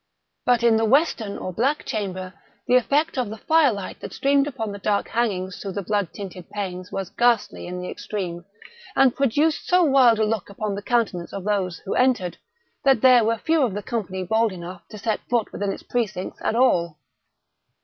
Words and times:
But 0.47 0.63
in 0.63 0.77
the 0.77 0.85
western 0.85 1.37
or 1.37 1.53
black 1.53 1.85
chamber 1.85 2.33
the 2.65 2.73
effect 2.75 3.19
of 3.19 3.29
the 3.29 3.37
fire 3.37 3.71
light 3.71 3.99
that 3.99 4.13
streamed 4.13 4.47
upon 4.47 4.71
the 4.71 4.79
dark 4.79 5.09
hangings 5.09 5.59
through 5.61 5.73
the 5.73 5.83
blood 5.83 6.11
tinted 6.11 6.49
panes, 6.49 6.91
was 6.91 7.11
ghastly 7.11 7.67
in 7.67 7.79
the 7.83 7.87
extreme, 7.87 8.43
and 8.95 9.15
produced 9.15 9.67
so 9.67 9.83
wild 9.83 10.17
a 10.17 10.25
look 10.25 10.49
upon 10.49 10.73
the 10.73 10.81
countenances 10.81 11.33
of 11.33 11.43
those 11.43 11.77
who 11.85 11.93
entered, 11.93 12.39
that 12.83 13.01
there 13.01 13.23
were 13.23 13.37
few 13.37 13.61
of 13.61 13.75
the 13.75 13.83
company 13.83 14.23
bold 14.23 14.51
enough 14.51 14.81
to 14.87 14.97
set 14.97 15.19
foot 15.29 15.51
within 15.51 15.71
its 15.71 15.83
precincts 15.83 16.39
at 16.41 16.55
all. 16.55 16.97